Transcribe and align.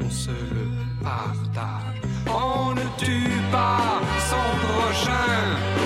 on 0.00 0.10
se 0.10 0.30
le 0.30 0.66
partage. 1.02 2.00
On 2.26 2.74
ne 2.74 2.86
tue 2.98 3.40
pas 3.50 4.00
son 4.30 4.48
prochain, 4.66 5.38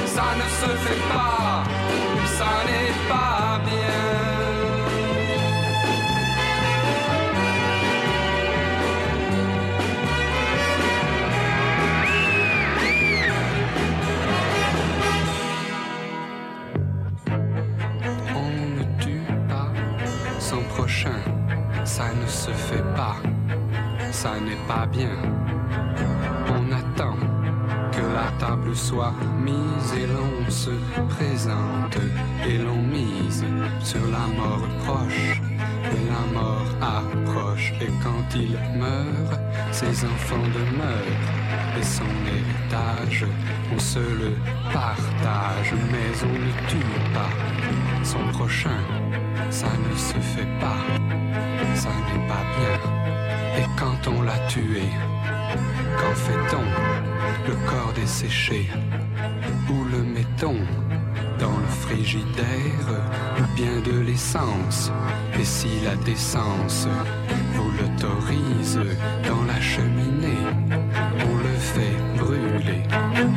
ça 0.07 0.29
ne 0.37 0.49
se 0.61 0.71
fait 0.85 1.03
pas, 1.13 1.63
se 22.47 22.53
fait 22.53 22.85
pas, 22.95 23.17
ça 24.13 24.35
n'est 24.39 24.63
pas 24.69 24.87
bien. 24.87 25.17
On 26.57 26.65
attend 26.81 27.17
que 27.91 28.05
la 28.19 28.31
table 28.39 28.77
soit 28.77 29.15
mise 29.45 29.89
et 30.01 30.07
l'on 30.07 30.49
se 30.49 30.71
présente 31.15 31.99
et 32.49 32.59
l'on 32.59 32.83
mise 32.83 33.45
sur 33.83 34.05
la 34.17 34.27
mort 34.41 34.67
proche 34.85 35.41
et 35.95 36.03
la 36.15 36.25
mort 36.39 36.71
approche. 36.81 37.73
Et 37.81 37.91
quand 38.05 38.29
il 38.37 38.57
meurt, 38.79 39.41
ses 39.73 40.05
enfants 40.05 40.49
demeurent 40.55 41.27
et 41.77 41.83
son 41.83 42.13
héritage, 42.37 43.27
on 43.75 43.79
se 43.81 43.99
le 43.99 44.33
partage, 44.73 45.73
mais 45.91 46.11
on 46.23 46.39
ne 46.47 46.53
tue 46.69 46.91
pas 47.13 47.35
son 48.05 48.25
prochain, 48.39 48.81
ça 49.51 49.67
ne 49.67 49.97
se 49.97 50.19
fait 50.35 50.53
pas, 50.61 50.83
ça 51.77 51.91
n'est 52.07 52.27
pas 52.27 52.45
bien. 52.57 52.77
Et 53.59 53.67
quand 53.77 54.11
on 54.11 54.23
l'a 54.23 54.39
tué, 54.49 54.89
qu'en 55.99 56.15
fait-on 56.15 56.67
Le 57.49 57.55
corps 57.71 57.93
desséché, 57.95 58.69
où 59.71 59.85
le 59.93 60.03
mettons 60.03 60.63
Dans 61.39 61.59
le 61.65 61.71
frigidaire 61.85 62.89
ou 63.39 63.45
bien 63.55 63.81
de 63.85 64.01
l'essence? 64.01 64.91
Et 65.39 65.45
si 65.45 65.69
la 65.85 65.97
décence 65.97 66.89
vous 67.55 67.71
l'autorise 67.79 68.81
dans 69.29 69.45
la 69.45 69.61
cheminée, 69.61 70.45
on 71.29 71.35
le 71.47 71.57
fait 71.73 71.99
brûler. 72.17 72.83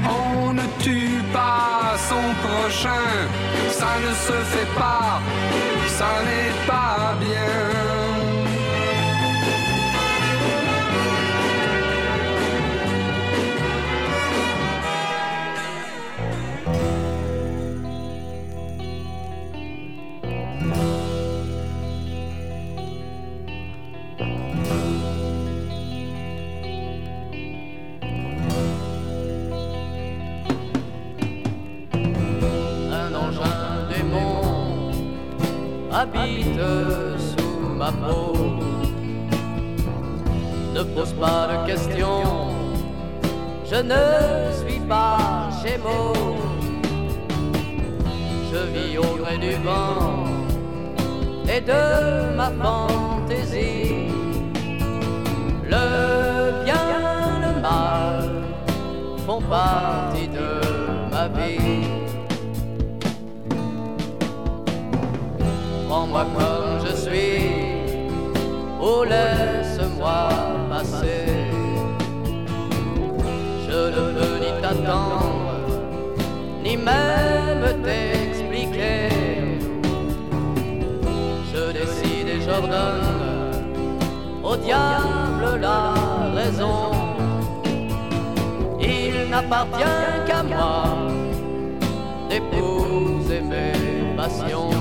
On 0.09 0.53
ne 0.53 0.65
tue 0.79 1.21
pas 1.33 1.95
son 2.09 2.25
prochain, 2.47 3.07
ça 3.69 3.91
ne 4.05 4.13
se 4.27 4.37
fait 4.53 4.71
pas, 4.75 5.21
ça 5.87 6.11
n'est 6.27 6.67
pas 6.67 7.15
bien. 7.19 7.78
Habite 35.99 36.61
sous 37.17 37.75
ma 37.75 37.91
peau. 37.91 38.33
Ne 40.73 40.83
pose 40.95 41.13
pas 41.13 41.47
de 41.51 41.67
questions, 41.67 42.53
je 43.69 43.79
ne 43.91 44.03
suis 44.59 44.79
pas 44.79 45.49
Gémeaux. 45.61 46.37
Je 48.51 48.59
vis 48.73 48.97
au 48.97 49.11
gré 49.21 49.37
du 49.37 49.53
vent 49.65 50.23
et 51.53 51.61
de 51.61 51.83
ma 52.37 52.49
fantaisie. 52.61 54.07
Le 55.73 56.63
bien, 56.63 56.87
le 57.45 57.61
mal 57.61 58.29
font 59.25 59.41
partie 59.41 60.29
de 60.29 60.58
Comme 66.19 66.85
je 66.85 66.95
suis, 66.97 67.47
ou 68.81 69.03
laisse-moi 69.03 70.27
passer. 70.69 71.27
Je 73.65 73.79
ne 73.95 74.01
peux 74.15 74.35
ni 74.43 74.51
t'attendre, 74.61 75.79
ni 76.61 76.75
même 76.75 77.81
t'expliquer. 77.83 79.09
Je 81.53 81.71
décide 81.71 82.27
et 82.27 82.41
j'ordonne 82.41 83.53
au 84.43 84.57
diable 84.57 85.61
la 85.61 85.93
raison. 86.35 86.91
Il 88.81 89.29
n'appartient 89.29 90.27
qu'à 90.27 90.43
moi 90.43 90.83
d'épouser 92.29 93.39
mes 93.39 94.17
passions. 94.17 94.78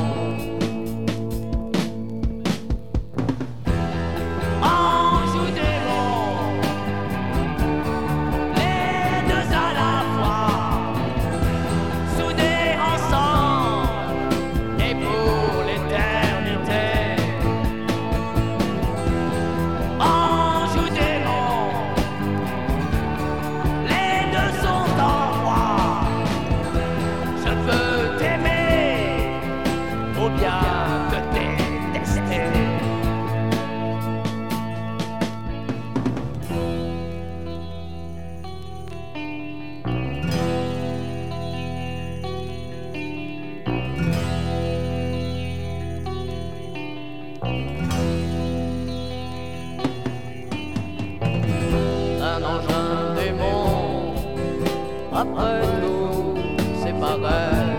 Après 55.20 55.62
tout, 55.82 56.34
c'est 56.80 56.96
pareil. 57.00 57.74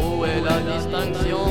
Où 0.00 0.24
est 0.24 0.40
la 0.40 0.58
distinction? 0.72 1.46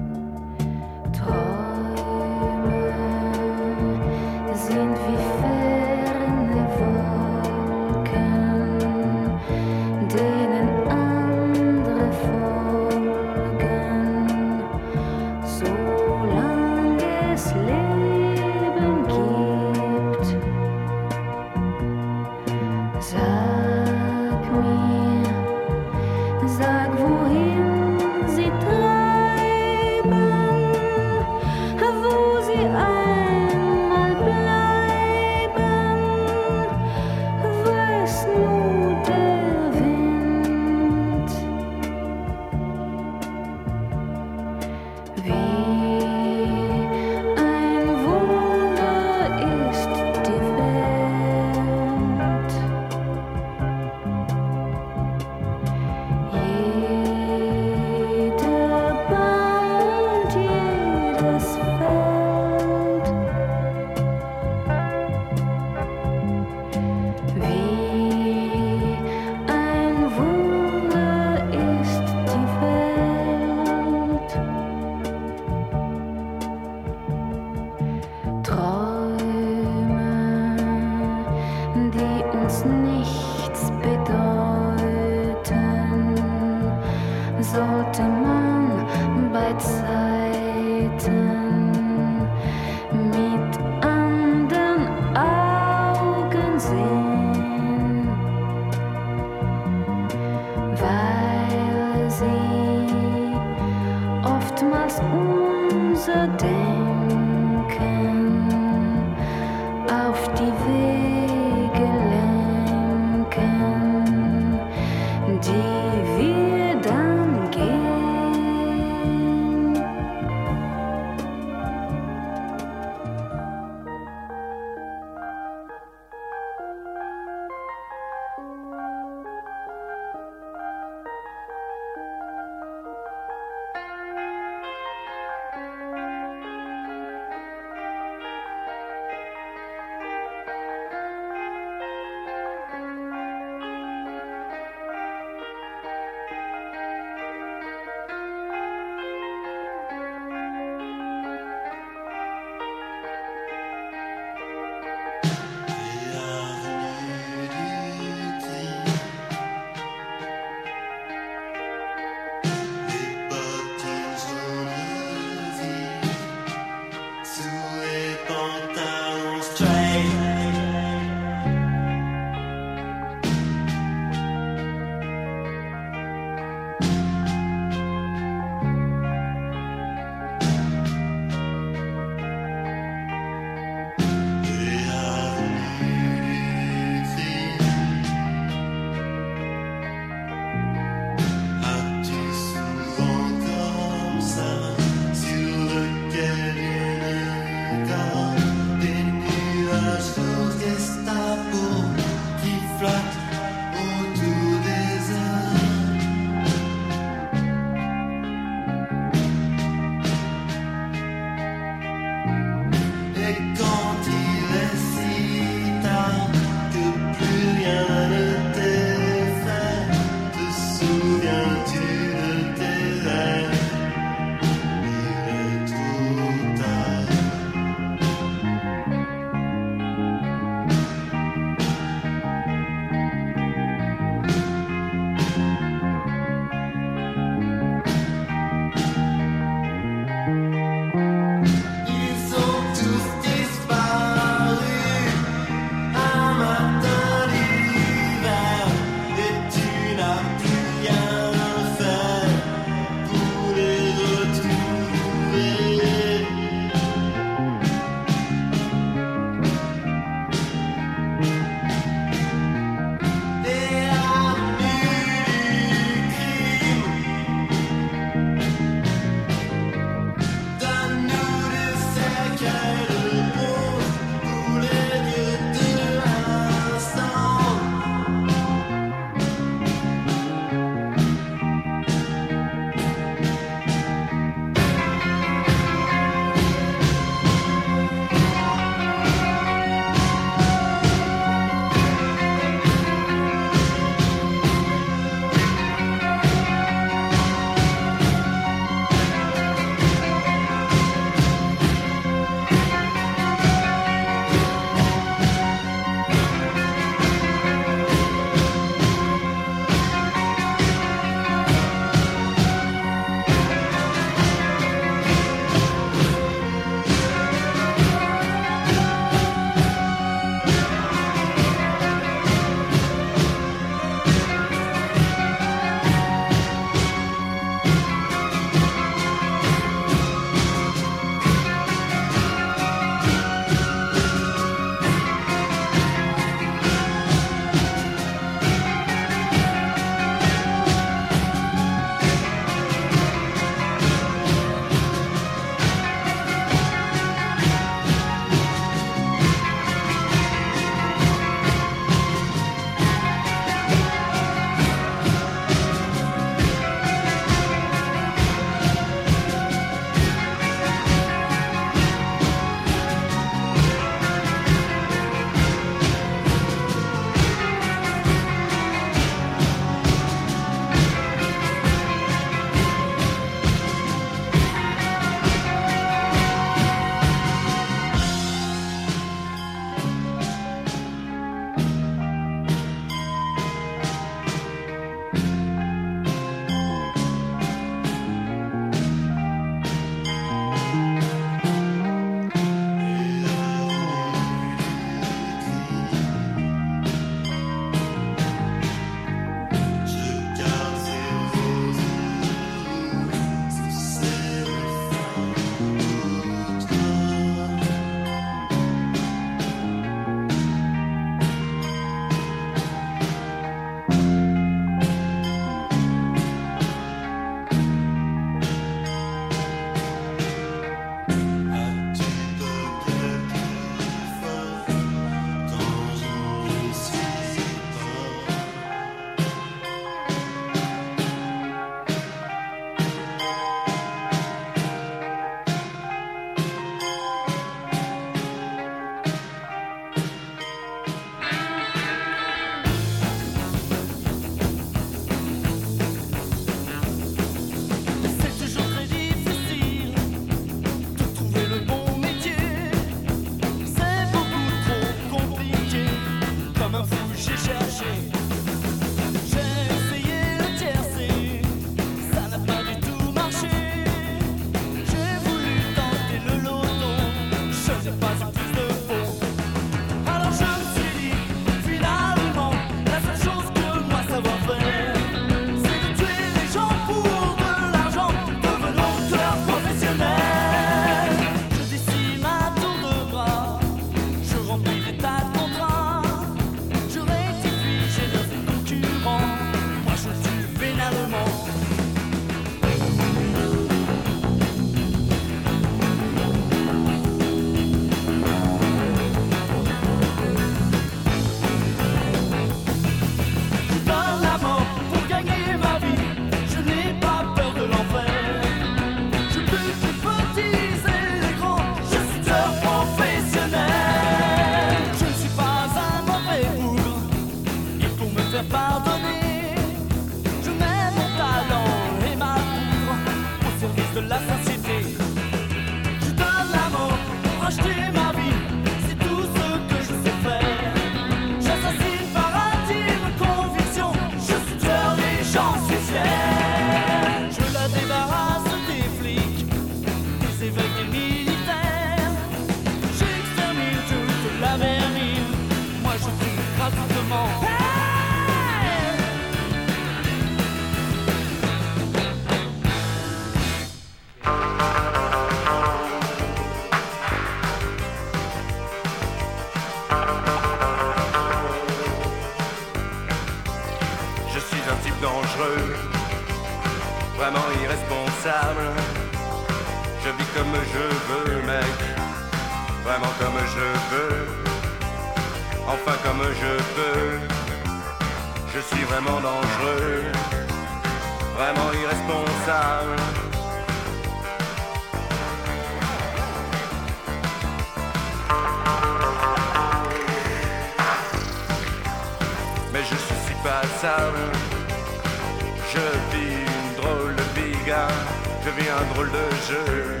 je 598.44 598.50
vis 598.50 598.68
un 598.68 598.94
drôle 598.94 599.10
de 599.10 599.24
jeu. 599.48 600.00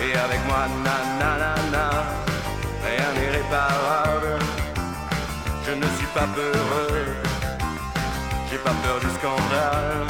Et 0.00 0.16
avec 0.16 0.40
moi 0.46 0.66
na 0.84 1.34
Rien 2.82 3.08
n'est 3.14 3.30
réparable. 3.38 4.38
Je 5.66 5.72
ne 5.72 5.86
suis 5.96 6.06
pas 6.14 6.26
peureux 6.34 7.16
J'ai 8.50 8.58
pas 8.58 8.74
peur 8.82 8.98
du 9.00 9.10
scandale. 9.18 10.09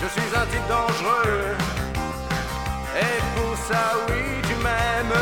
Je 0.00 0.06
suis 0.08 0.36
un 0.36 0.46
type 0.46 0.68
dangereux. 0.68 1.56
Et 2.96 3.18
pour 3.36 3.56
ça, 3.56 3.82
oui, 4.08 4.22
tu 4.48 4.54
m'aimes. 4.62 5.18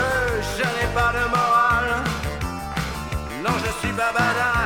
Je 0.57 0.62
n'ai 0.62 0.92
pas 0.94 1.12
de 1.12 1.28
morale. 1.28 2.04
Non, 3.42 3.54
je 3.64 3.87
suis 3.87 3.92
pas. 3.92 4.63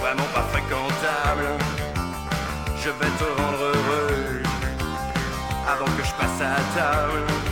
vraiment 0.00 0.28
pas 0.34 0.44
fréquentable. 0.52 1.46
Je 2.82 2.90
vais 2.90 3.12
te 3.18 3.40
rendre 3.40 3.58
heureux 3.58 4.42
avant 5.68 5.84
que 5.84 6.04
je 6.04 6.12
passe 6.14 6.40
à 6.40 6.56
table. 6.76 7.51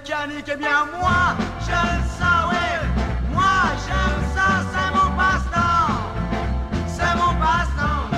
mécanique, 0.00 0.50
eh 0.52 0.56
bien 0.56 0.86
moi, 0.98 1.36
j'aime 1.66 2.02
ça, 2.18 2.48
ouais, 2.48 2.80
moi 3.32 3.42
j'aime 3.84 4.22
ça, 4.34 4.62
c'est 4.72 4.90
mon 4.94 5.10
passe-temps, 5.16 5.94
c'est 6.86 7.14
mon 7.16 7.34
passe-temps. 7.38 8.08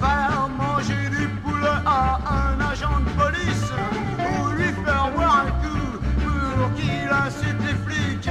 Faire 0.00 0.48
manger 0.48 1.08
du 1.10 1.28
poulet 1.42 1.78
à 1.84 2.20
un 2.28 2.60
agent 2.70 3.00
de 3.00 3.10
police, 3.20 3.72
ou 4.18 4.50
lui 4.50 4.72
faire 4.84 5.10
voir 5.14 5.46
un 5.46 5.50
coup 5.62 5.98
pour 6.20 6.74
qu'il 6.74 7.08
insulte 7.10 7.60
les 7.66 7.76
flics, 7.84 8.30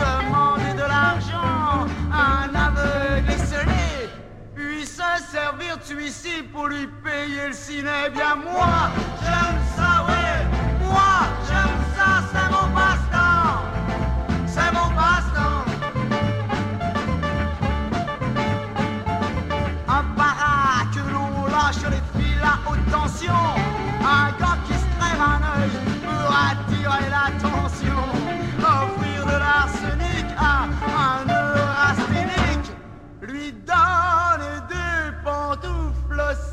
demander 0.00 0.74
de 0.74 0.86
l'argent 0.86 1.86
à 2.12 2.44
un 2.44 2.54
aveugle 2.54 3.32
isolé, 3.32 4.10
Puisse 4.54 5.00
servir 5.30 5.76
de 5.78 5.82
celui-ci 5.82 6.42
pour 6.52 6.68
lui 6.68 6.86
Dulcinée, 7.46 8.10
bien 8.12 8.34
moi. 8.34 8.90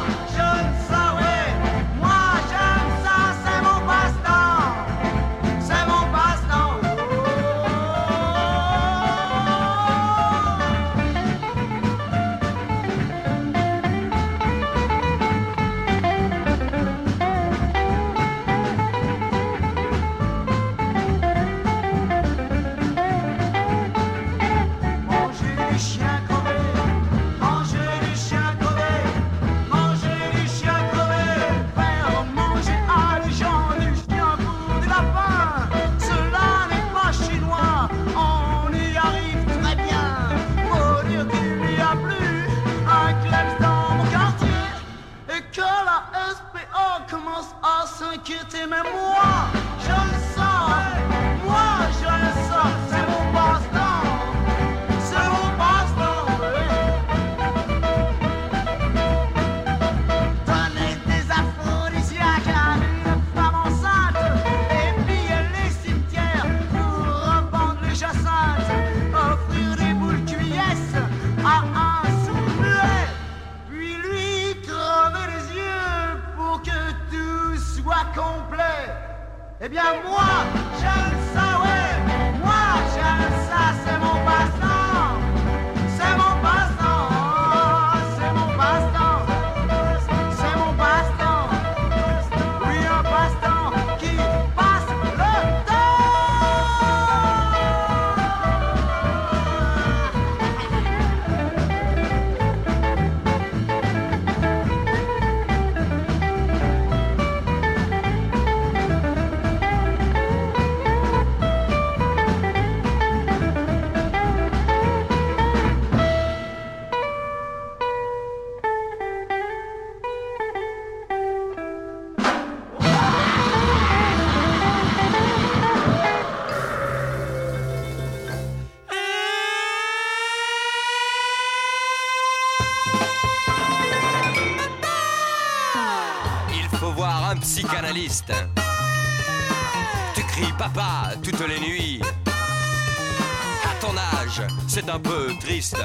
c'est 144.73 144.89
un 144.89 144.99
peu 144.99 145.27
triste. 145.39 145.77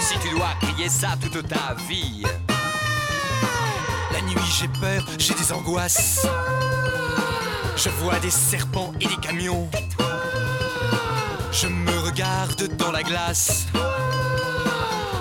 Si 0.00 0.14
tu 0.20 0.30
dois 0.36 0.50
crier 0.62 0.88
ça 0.88 1.08
toute 1.20 1.48
ta 1.48 1.74
vie. 1.88 2.22
La 4.12 4.20
nuit 4.20 4.36
j'ai 4.56 4.68
peur, 4.68 5.04
j'ai 5.18 5.34
des 5.34 5.52
angoisses. 5.52 6.24
Je 7.76 7.88
vois 7.88 8.20
des 8.20 8.30
serpents 8.30 8.92
et 9.00 9.06
des 9.08 9.16
camions. 9.16 9.68
Je 11.50 11.66
me 11.66 11.98
regarde 12.06 12.68
dans 12.76 12.92
la 12.92 13.02
glace. 13.02 13.66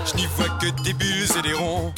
Je 0.05 0.15
n'y 0.15 0.27
vois 0.27 0.49
que 0.61 0.67
des 0.83 0.93
bulles 0.93 1.37
et 1.39 1.41
des 1.41 1.53
ronds. 1.53 1.91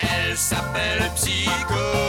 Elle 0.00 0.36
s'appelle 0.36 1.10
Psychose. 1.16 2.07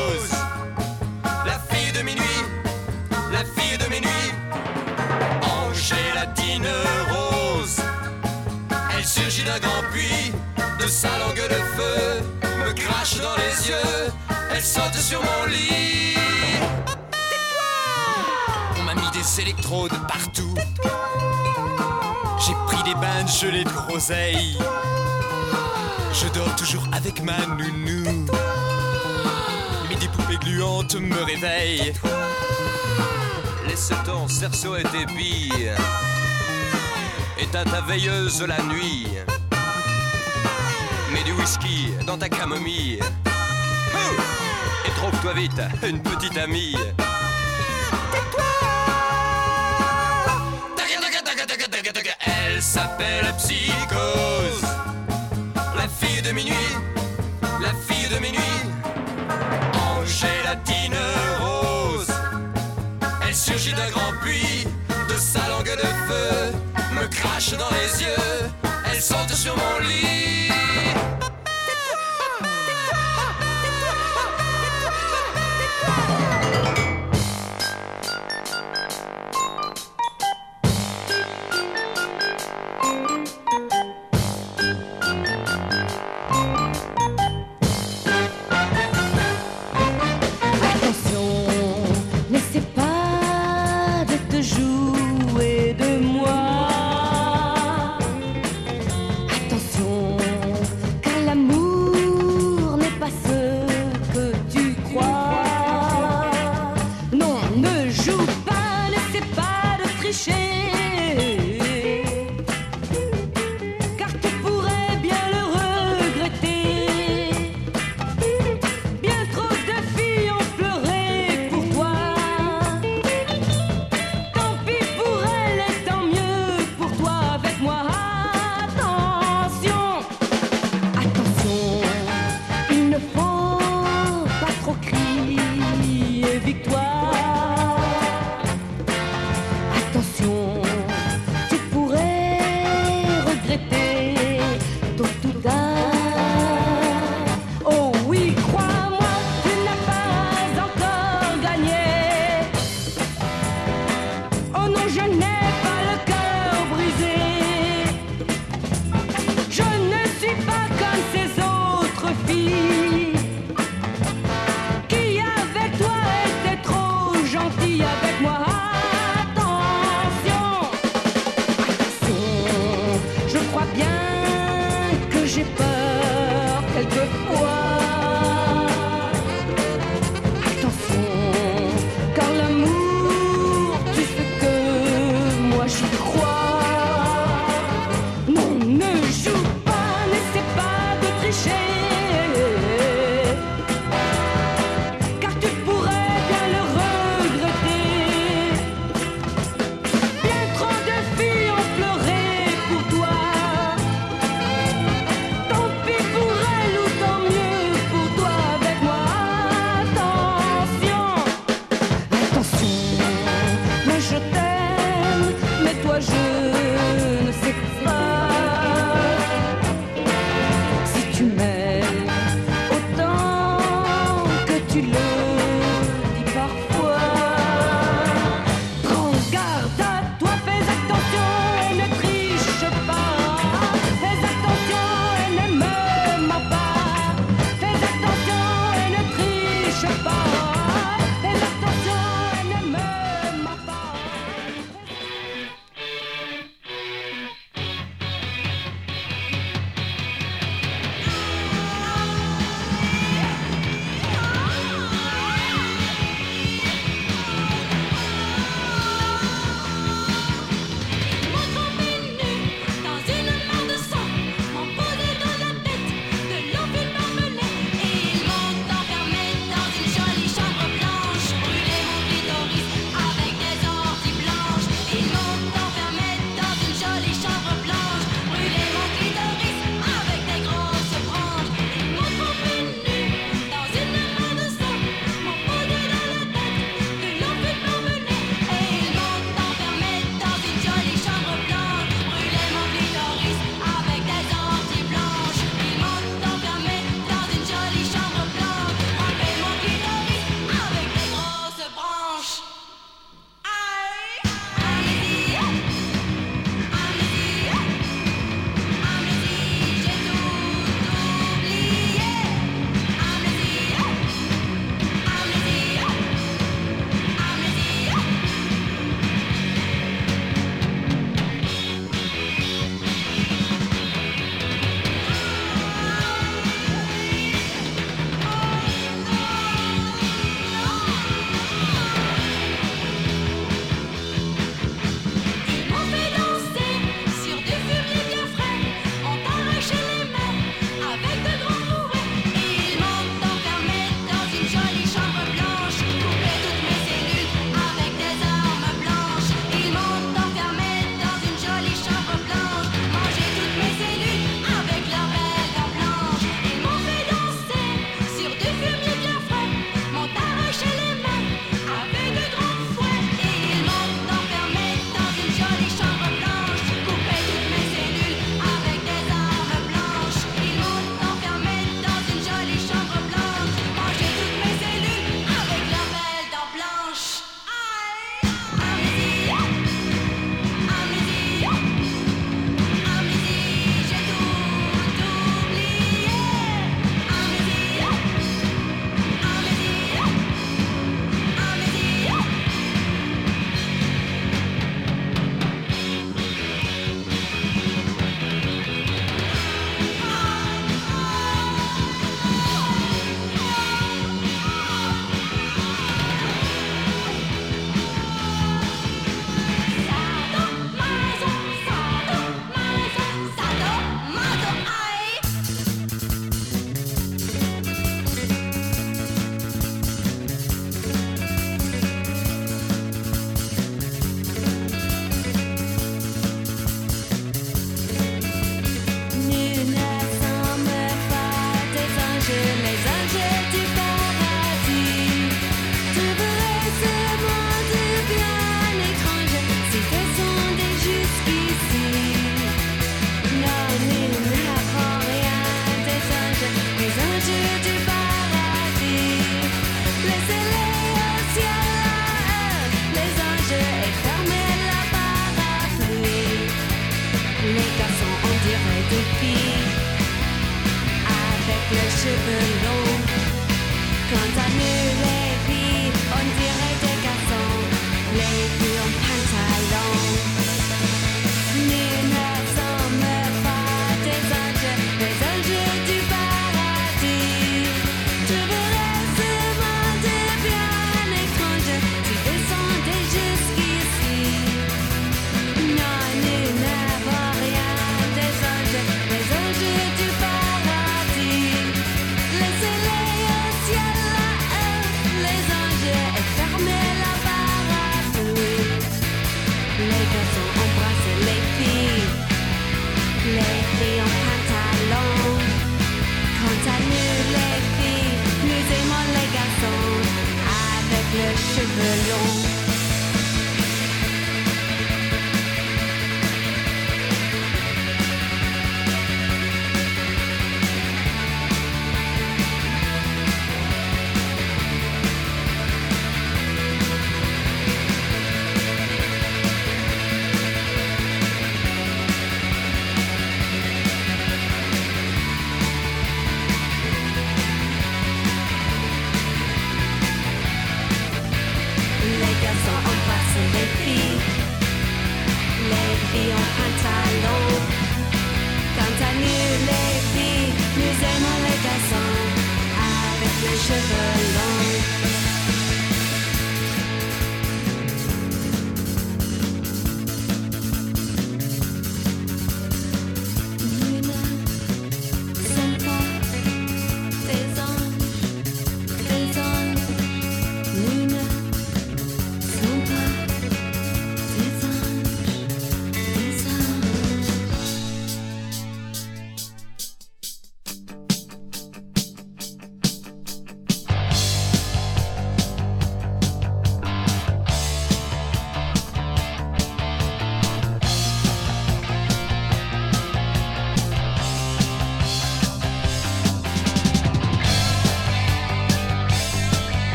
D'un 9.49 9.59
grand 9.59 9.83
puits, 9.91 10.31
de 10.79 10.87
sa 10.87 11.09
langue 11.17 11.35
de 11.35 11.61
feu, 11.75 12.21
me 12.65 12.73
crache 12.73 13.17
dans 13.17 13.35
les 13.37 13.69
yeux. 13.69 14.11
Elle 14.51 14.63
saute 14.63 14.95
sur 14.95 15.21
mon 15.21 15.45
lit. 15.45 16.15
On 18.77 18.83
m'a 18.83 18.95
mis 18.95 19.09
des 19.11 19.41
électrodes 19.41 19.97
partout. 20.07 20.53
J'ai 22.45 22.53
pris 22.67 22.83
des 22.83 22.95
bains 22.95 23.23
de 23.23 23.29
gelée 23.29 23.63
de 23.63 23.69
groseille. 23.69 24.57
Je 26.13 26.27
dors 26.27 26.55
toujours 26.55 26.85
avec 26.91 27.23
ma 27.23 27.39
nounou. 27.57 28.27
Mais 29.89 29.95
des 29.95 30.07
poupées 30.09 30.37
gluantes 30.37 30.95
me 30.95 31.23
réveillent. 31.23 31.93
Laisse 33.67 33.91
ton 34.05 34.27
cerceau 34.27 34.75
et 34.75 34.83
tes 34.83 35.05
billes. 35.05 35.71
Éteins 37.39 37.63
ta 37.63 37.81
veilleuse 37.81 38.41
la 38.43 38.61
nuit. 38.63 39.07
Du 41.25 41.33
whisky 41.33 41.91
dans 42.07 42.17
ta 42.17 42.29
camomille. 42.29 42.99
Et 44.85 44.91
trouve-toi 44.95 45.33
vite 45.33 45.61
une 45.87 46.01
petite 46.01 46.37
amie. 46.37 46.75
Elle 52.25 52.61
s'appelle 52.61 53.33
Psychose. 53.37 54.67
La 55.75 55.87
fille 55.87 56.21
de 56.21 56.31
minuit, 56.31 56.53
la 57.61 57.73
fille 57.87 58.09
de 58.09 58.19
minuit. 58.19 58.39
Angélatine 59.73 60.97
rose. 61.39 62.11
Elle 63.27 63.35
surgit 63.35 63.73
d'un 63.73 63.89
grand 63.91 64.13
puits, 64.21 64.67
de 65.09 65.15
sa 65.15 65.47
langue 65.47 65.65
de 65.75 65.87
feu, 66.07 66.53
me 66.93 67.07
crache 67.07 67.51
dans 67.51 67.69
les 67.71 68.03
yeux, 68.03 68.49
elle 68.91 69.01
saute 69.01 69.33
sur 69.33 69.55
mon 69.55 69.79
lit. 69.87 70.48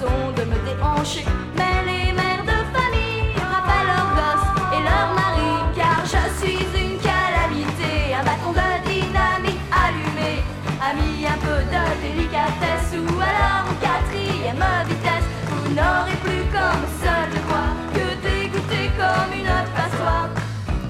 De 0.00 0.44
me 0.44 0.58
déhancher. 0.64 1.24
Mais 1.56 1.82
les 1.84 2.12
mères 2.12 2.44
de 2.44 2.58
famille 2.74 3.34
rappellent 3.34 3.90
leurs 3.90 4.14
gosses 4.14 4.50
et 4.74 4.82
leurs 4.88 5.12
maris, 5.18 5.64
car 5.74 6.02
je 6.04 6.22
suis 6.38 6.62
une 6.82 6.98
calamité, 6.98 8.14
un 8.14 8.22
bâton 8.22 8.52
de 8.52 8.68
dynamite 8.88 9.60
allumé, 9.74 10.42
a 10.80 10.94
mis 10.94 11.26
un 11.26 11.38
peu 11.42 11.58
de 11.74 11.82
délicatesse 12.02 12.94
ou 12.94 13.18
alors 13.18 13.66
en 13.66 13.74
quatrième 13.82 14.64
vitesse. 14.86 15.26
Vous 15.48 15.74
n'aurez 15.74 16.16
plus 16.22 16.44
comme 16.54 16.86
seul 17.02 17.26
devoir 17.34 17.74
que 17.92 18.06
d'écouter 18.22 18.90
comme 18.96 19.32
une 19.34 19.50
passoire. 19.74 20.28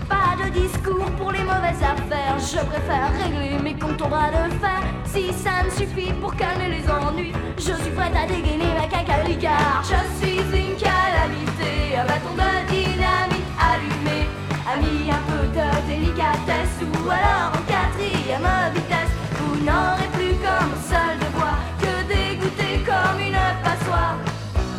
Pas 0.07 0.37
de 0.45 0.51
discours 0.51 1.11
pour 1.13 1.33
les 1.33 1.45
mauvaises 1.45 1.83
affaires, 1.83 2.39
je 2.39 2.61
préfère 2.67 3.11
régler 3.23 3.59
mes 3.63 3.75
comptes 3.75 4.03
au 4.03 4.09
bras 4.09 4.29
de 4.29 4.53
fer. 4.61 4.98
Si 5.13 5.33
ça 5.33 5.63
me 5.65 5.71
suffit 5.71 6.13
pour 6.21 6.35
calmer 6.37 6.69
les 6.69 6.91
ennuis, 6.91 7.33
je 7.57 7.73
suis 7.83 7.91
prête 7.93 8.15
à 8.15 8.27
dégainer 8.27 8.73
ma 8.79 8.87
cacali 8.87 9.39
car 9.39 9.83
je 9.83 9.99
suis 10.21 10.39
une 10.39 10.77
calamité, 10.77 11.97
un 11.97 12.05
bâton 12.05 12.35
de 12.35 12.51
dynamite 12.69 13.49
allumé, 13.59 14.27
a 14.71 14.77
mis 14.77 15.11
un 15.11 15.23
peu 15.31 15.47
de 15.49 15.67
délicatesse 15.89 16.77
ou 16.83 17.09
alors 17.09 17.53
en 17.55 17.63
quatrième 17.73 18.75
vitesse. 18.75 19.15
Vous 19.39 19.57
n'aurez 19.65 20.09
plus 20.13 20.35
comme 20.45 20.75
seul 20.91 21.17
devoir 21.19 21.59
que 21.81 22.07
d'égoûter 22.09 22.85
comme 22.85 23.21
une 23.21 23.41
passoire. 23.65 24.17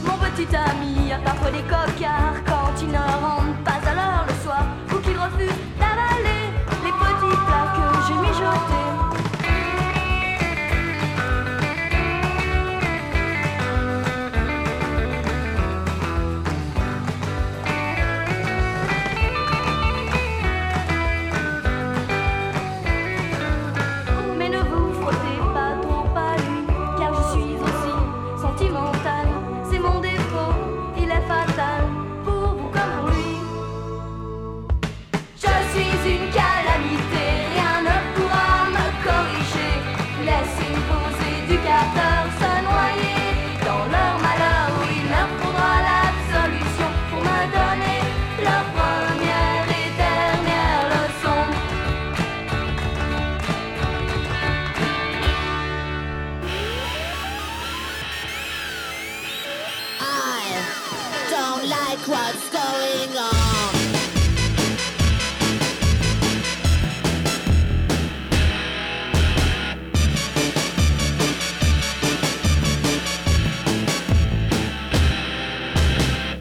Mon 0.05 0.17
petit 0.29 0.55
ami 0.55 1.11
a 1.11 1.17
parfois 1.17 1.49
des 1.49 1.63
cocards 1.63 2.43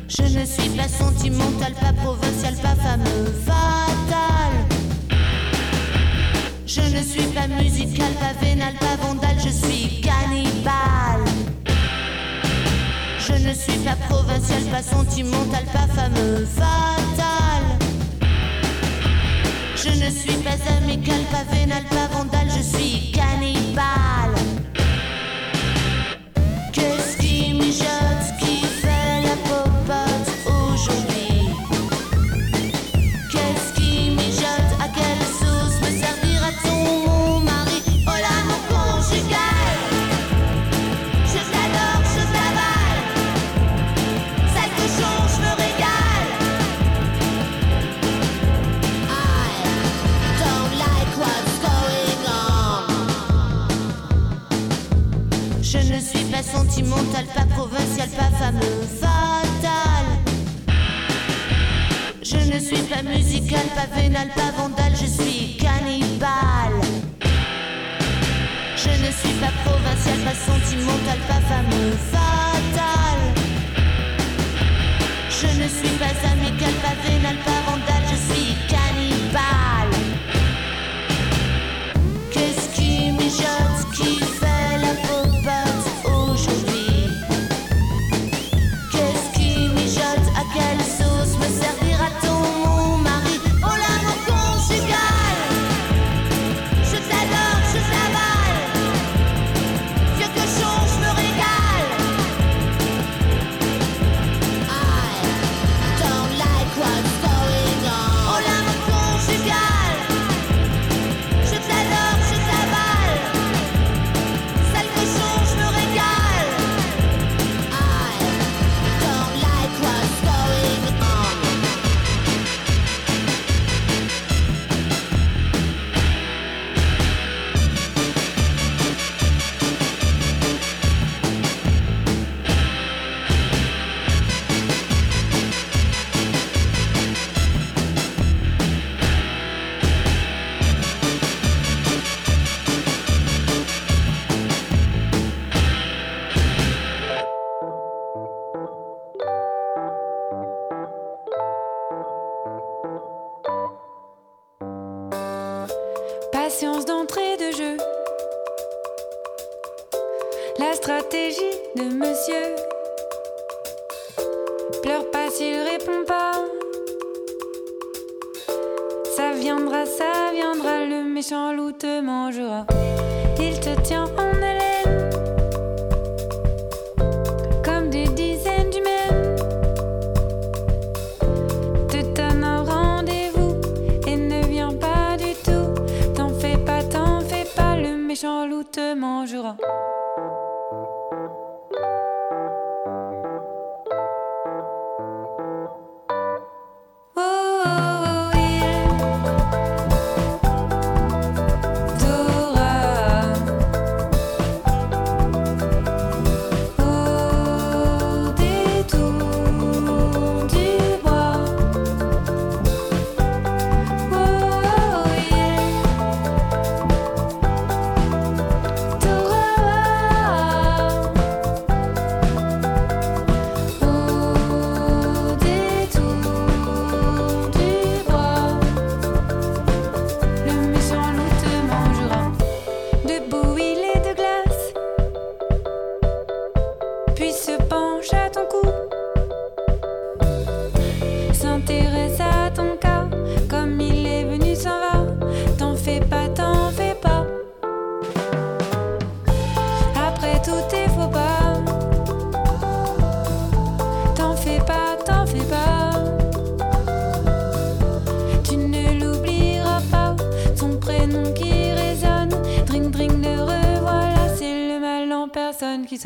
Je 0.09 0.23
ne 0.23 0.47
suis 0.47 0.71
pas 0.71 0.89
sentimentale, 0.89 1.75
pas 1.75 1.93
provinciale, 1.93 2.55
pas 2.63 2.75
fameux, 2.77 3.33
fatale. 3.45 4.67
Je 6.67 6.81
ne 6.81 7.03
suis 7.03 7.27
pas 7.35 7.47
musicale, 7.47 8.13
pas 14.39 14.83
provinciale, 14.83 15.65
pas 15.73 15.95
fameux, 15.95 16.47
fatale. 16.47 17.79
Je 19.77 19.89
ne 19.89 20.11
suis 20.11 20.43
pas 20.43 20.59
amicale, 20.77 21.25
pas 21.31 21.45
vénale, 21.55 21.85
pas 21.91 22.09
vandale, 22.17 22.49
je 22.49 22.63
suis 22.63 23.13
cannibale. 23.13 24.08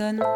personnes. 0.03 0.32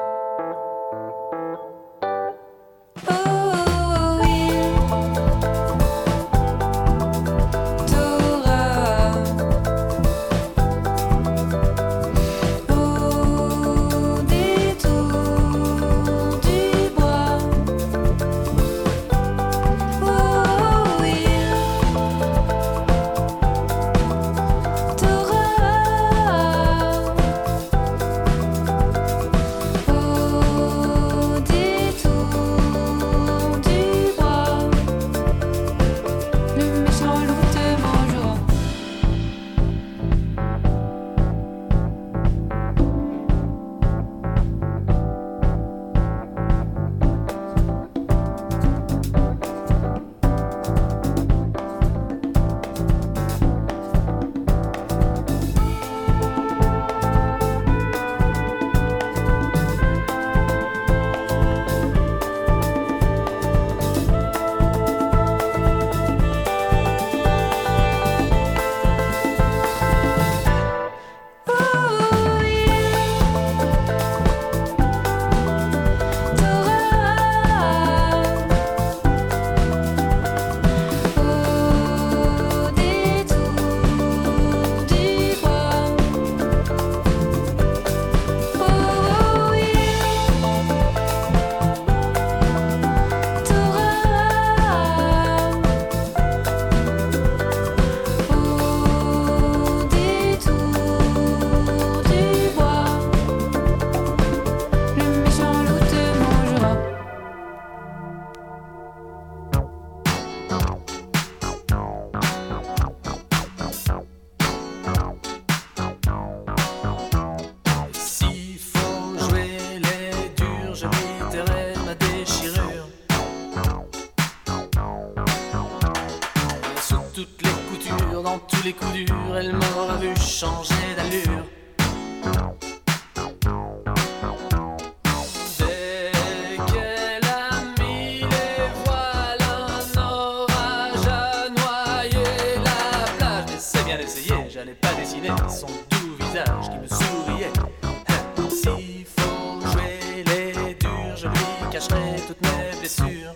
cacherai 151.76 152.16
toutes 152.26 152.40
mes 152.42 152.78
blessures. 152.80 153.34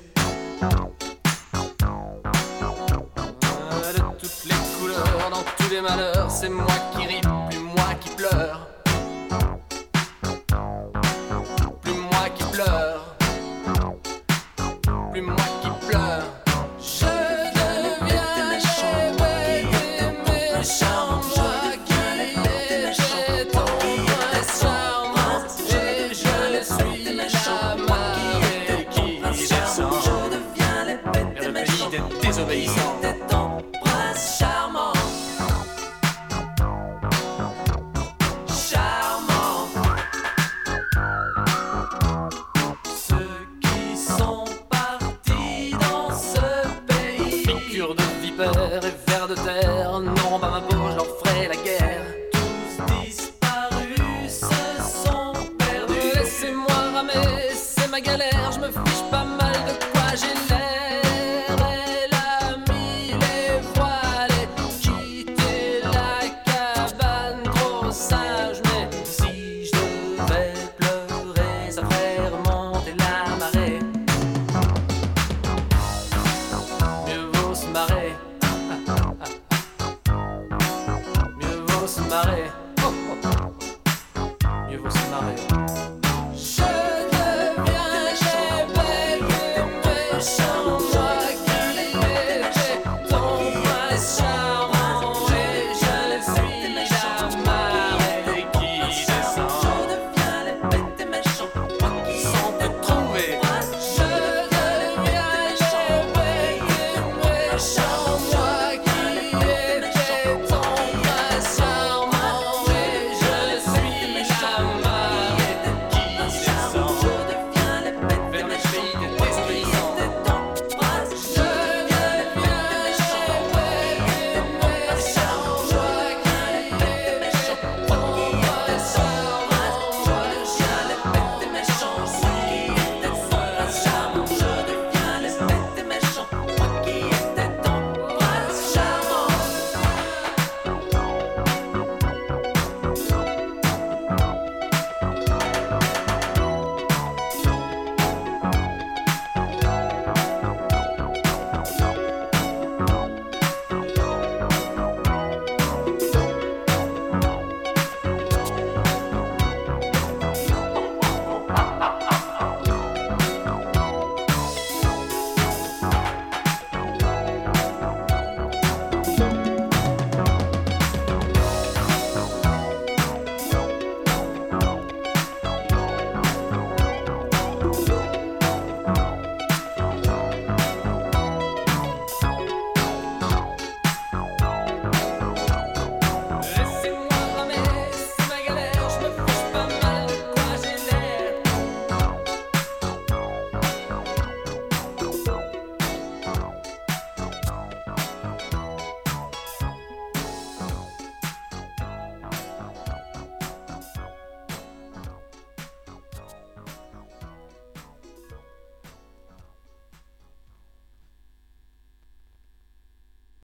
De 3.93 3.99
toutes 4.19 4.45
les 4.47 4.61
couleurs, 4.79 5.31
dans 5.31 5.45
tous 5.59 5.71
les 5.71 5.81
malheurs, 5.83 6.31
c'est 6.31 6.49
moi 6.49 6.67
qui 6.90 6.90